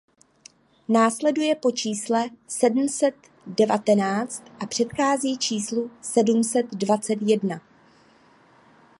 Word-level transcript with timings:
Následuje 0.89 1.55
po 1.55 1.71
čísle 1.71 2.29
sedm 2.47 2.87
set 2.87 3.15
devatenáct 3.47 4.43
a 4.59 4.65
předchází 4.65 5.37
číslu 5.37 5.91
sedm 6.01 6.43
set 6.43 6.65
dvacet 6.71 7.17
jedna. 7.21 7.61